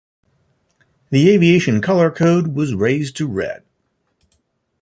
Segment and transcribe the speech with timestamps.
[1.11, 3.61] The Aviation Color Code was raised to Red.